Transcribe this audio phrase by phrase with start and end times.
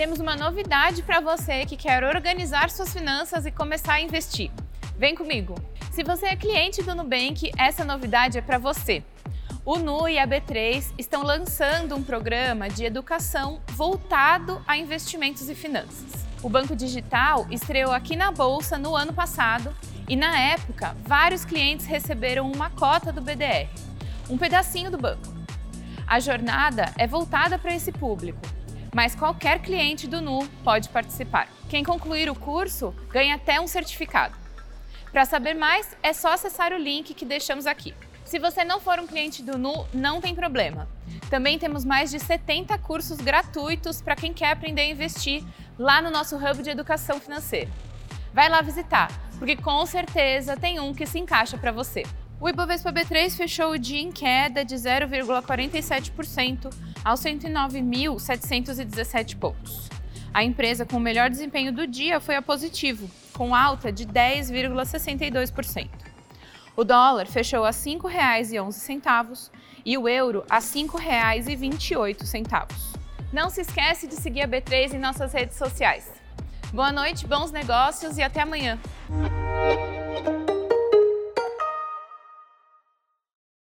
[0.00, 4.50] Temos uma novidade para você que quer organizar suas finanças e começar a investir.
[4.96, 5.54] Vem comigo!
[5.92, 9.04] Se você é cliente do Nubank, essa novidade é para você.
[9.62, 15.54] O Nu e a B3 estão lançando um programa de educação voltado a investimentos e
[15.54, 16.24] finanças.
[16.42, 19.70] O Banco Digital estreou aqui na Bolsa no ano passado
[20.08, 23.68] e, na época, vários clientes receberam uma cota do BDR,
[24.30, 25.28] um pedacinho do banco.
[26.06, 28.40] A jornada é voltada para esse público,
[28.94, 31.48] mas qualquer cliente do Nu pode participar.
[31.68, 34.34] Quem concluir o curso ganha até um certificado.
[35.12, 37.94] Para saber mais, é só acessar o link que deixamos aqui.
[38.24, 40.88] Se você não for um cliente do Nu, não tem problema.
[41.28, 45.42] Também temos mais de 70 cursos gratuitos para quem quer aprender a investir
[45.78, 47.70] lá no nosso hub de educação financeira.
[48.32, 52.04] Vai lá visitar, porque com certeza tem um que se encaixa para você.
[52.40, 56.72] O Ibovespa B3 fechou o dia em queda de 0,47%
[57.04, 59.90] aos 109.717 pontos.
[60.32, 65.90] A empresa com o melhor desempenho do dia foi a Positivo, com alta de 10,62%.
[66.74, 69.50] O dólar fechou a R$ 5,11
[69.84, 72.70] e o euro a R$ 5,28.
[73.30, 76.10] Não se esquece de seguir a B3 em nossas redes sociais.
[76.72, 78.78] Boa noite, bons negócios e até amanhã.